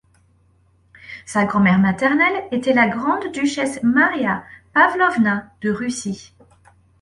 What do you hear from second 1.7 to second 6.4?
maternelle était la grande-duchesse Maria Pavlovna de Russie.